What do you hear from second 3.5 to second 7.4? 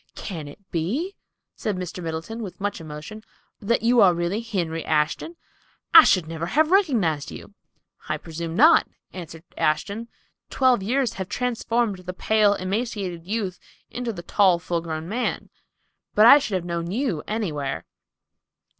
"that you really are Henry Ashton? I should never have recognized